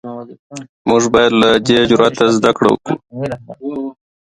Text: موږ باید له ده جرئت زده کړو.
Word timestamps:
موږ 0.89 1.03
باید 1.13 1.31
له 1.41 1.49
ده 1.65 1.77
جرئت 1.89 2.17
زده 2.35 2.51
کړو. 2.57 2.73